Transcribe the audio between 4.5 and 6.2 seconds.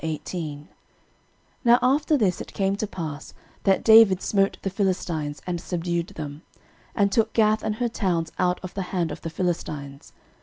the Philistines, and subdued